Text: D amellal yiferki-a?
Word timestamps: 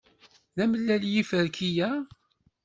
D 0.55 0.59
amellal 0.63 1.03
yiferki-a? 1.11 1.91